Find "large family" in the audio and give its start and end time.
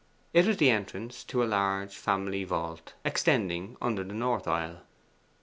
1.45-2.43